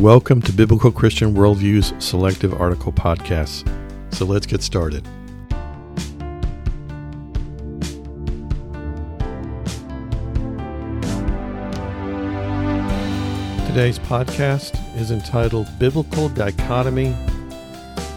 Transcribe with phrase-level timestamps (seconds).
[0.00, 3.68] Welcome to Biblical Christian Worldview's Selective Article Podcasts.
[4.14, 5.04] So let's get started.
[13.66, 17.14] Today's podcast is entitled Biblical Dichotomy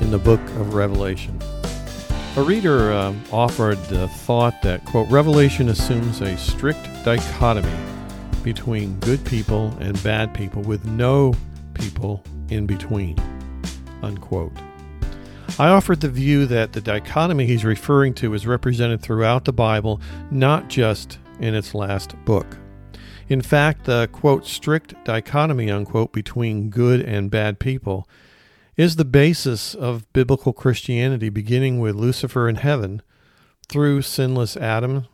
[0.00, 1.36] in the Book of Revelation.
[2.36, 7.76] A reader uh, offered the thought that, quote, Revelation assumes a strict dichotomy
[8.44, 11.34] between good people and bad people with no
[11.74, 13.18] people in between.
[14.02, 14.52] Unquote.
[15.58, 20.00] I offered the view that the dichotomy he's referring to is represented throughout the Bible,
[20.30, 22.56] not just in its last book.
[23.28, 28.08] In fact, the quote strict dichotomy unquote between good and bad people
[28.76, 33.02] is the basis of biblical Christianity, beginning with Lucifer in heaven
[33.68, 35.06] through sinless Adam,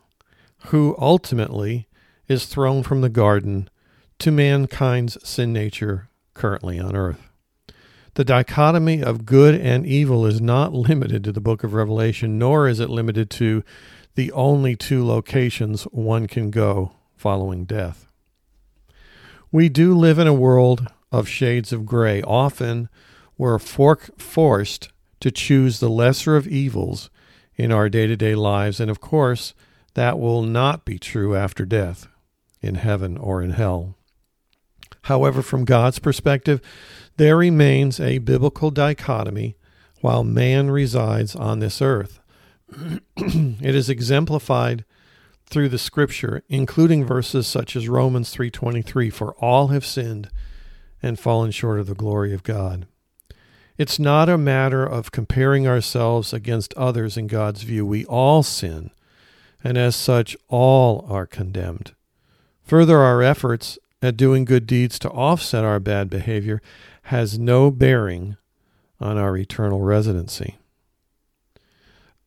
[0.67, 1.87] who ultimately
[2.27, 3.69] is thrown from the garden
[4.19, 6.08] to mankind's sin nature
[6.39, 7.29] currently on earth.
[8.15, 12.67] The dichotomy of good and evil is not limited to the book of Revelation, nor
[12.67, 13.63] is it limited to
[14.15, 18.07] the only two locations one can go following death.
[19.51, 22.21] We do live in a world of shades of gray.
[22.21, 22.89] Often
[23.37, 27.09] we're forced to choose the lesser of evils
[27.55, 29.53] in our day to day lives, and of course,
[29.93, 32.07] that will not be true after death,
[32.61, 33.95] in heaven or in hell.
[35.03, 36.61] However, from God's perspective,
[37.17, 39.55] there remains a biblical dichotomy
[40.01, 42.19] while man resides on this earth.
[43.17, 44.85] it is exemplified
[45.45, 50.29] through the scripture, including verses such as Romans 3:23, for all have sinned
[51.01, 52.87] and fallen short of the glory of God.
[53.77, 57.85] It's not a matter of comparing ourselves against others in God's view.
[57.85, 58.91] We all sin,
[59.63, 61.93] and as such all are condemned.
[62.63, 66.61] Further, our efforts at doing good deeds to offset our bad behavior
[67.03, 68.37] has no bearing
[68.99, 70.57] on our eternal residency.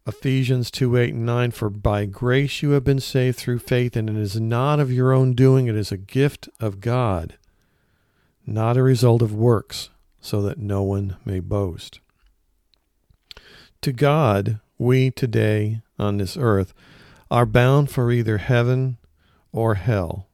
[0.07, 4.11] Ephesians 2 8 and 9 For by grace you have been saved through faith, and
[4.11, 7.39] it is not of your own doing, it is a gift of God,
[8.45, 9.91] not a result of works,
[10.21, 12.01] so that no one may boast.
[13.83, 16.75] To God, we today on this earth
[17.31, 18.99] are bound for either heaven
[19.53, 20.27] or hell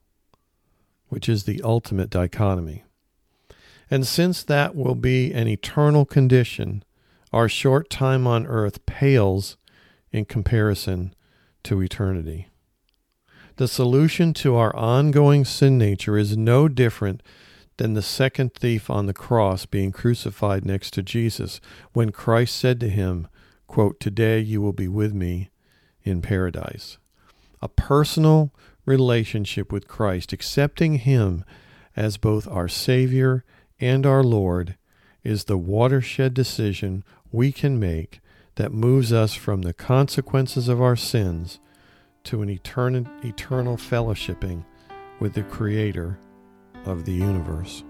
[1.08, 2.84] which is the ultimate dichotomy.
[3.90, 6.84] And since that will be an eternal condition,
[7.32, 9.56] our short time on earth pales
[10.12, 11.14] in comparison
[11.64, 12.48] to eternity.
[13.56, 17.22] The solution to our ongoing sin nature is no different
[17.76, 21.60] than the second thief on the cross being crucified next to Jesus
[21.92, 23.28] when Christ said to him,
[23.66, 25.50] quote, Today you will be with me
[26.02, 26.98] in paradise.
[27.60, 28.52] A personal
[28.88, 31.44] relationship with Christ, accepting Him
[31.94, 33.44] as both our Savior
[33.78, 34.76] and our Lord,
[35.22, 38.20] is the watershed decision we can make
[38.56, 41.60] that moves us from the consequences of our sins
[42.24, 44.64] to an eternal, eternal fellowshipping
[45.20, 46.18] with the Creator
[46.84, 47.84] of the universe.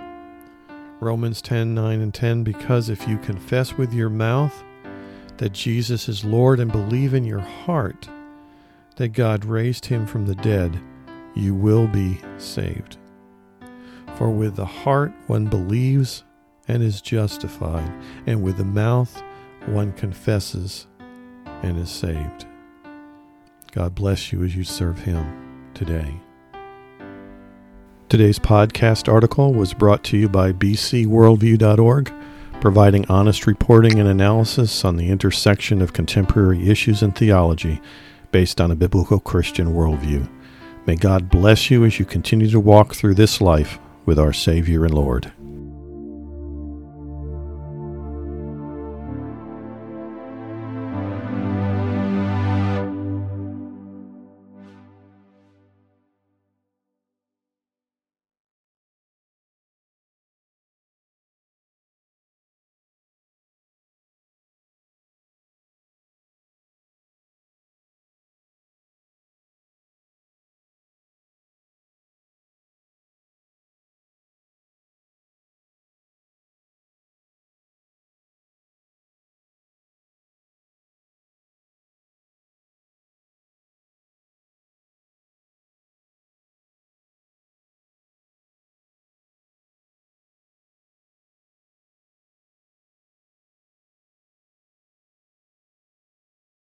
[1.01, 4.65] Romans 10 9 and 10 Because if you confess with your mouth
[5.37, 8.09] that Jesus is Lord and believe in your heart
[8.97, 10.81] that God raised him from the dead,
[11.39, 12.99] you will be saved.
[14.17, 16.25] For with the heart one believes
[16.67, 17.91] and is justified,
[18.27, 19.23] and with the mouth
[19.67, 20.87] one confesses
[21.63, 22.47] and is saved.
[23.73, 26.15] God bless you as you serve Him today.
[28.09, 32.13] Today's podcast article was brought to you by bcworldview.org,
[32.61, 37.81] providing honest reporting and analysis on the intersection of contemporary issues and theology
[38.33, 40.29] based on a biblical Christian worldview.
[40.89, 44.87] May God bless you as you continue to walk through this life with our Savior
[44.87, 45.31] and Lord.